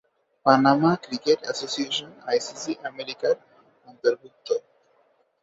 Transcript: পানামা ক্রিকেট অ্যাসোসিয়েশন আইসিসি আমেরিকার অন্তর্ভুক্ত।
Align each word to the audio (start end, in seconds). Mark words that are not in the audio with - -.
পানামা 0.45 0.91
ক্রিকেট 1.03 1.39
অ্যাসোসিয়েশন 1.43 2.11
আইসিসি 2.25 2.73
আমেরিকার 2.89 3.35
অন্তর্ভুক্ত। 3.87 4.47